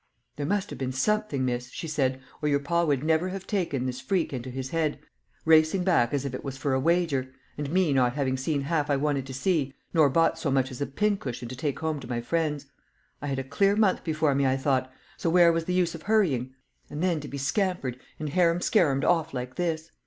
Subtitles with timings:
[0.35, 3.85] "There must have been something, miss," she said, "or your pa would never have taken
[3.85, 4.97] this freak into his head
[5.45, 8.89] racing back as if it was for a wager; and me not having seen half
[8.89, 12.09] I wanted to see, nor bought so much as a pincushion to take home to
[12.09, 12.65] my friends.
[13.21, 16.01] I had a clear month before me, I thought, so where was the use of
[16.01, 16.55] hurrying;
[16.89, 19.91] and then to be scampered and harum scarumed off like this!